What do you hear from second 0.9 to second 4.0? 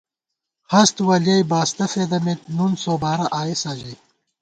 ولیَئی باستہ فېدَمېت نُون سوبارہ آئېسا ژَئی